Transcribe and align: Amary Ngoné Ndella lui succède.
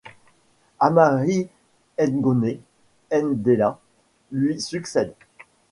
Amary 0.79 1.47
Ngoné 1.99 2.59
Ndella 3.11 3.77
lui 4.31 4.59
succède. 4.59 5.13